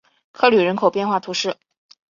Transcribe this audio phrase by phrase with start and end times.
[0.31, 1.55] 科吕人口变化图示